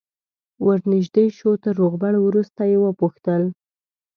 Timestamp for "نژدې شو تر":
0.91-1.73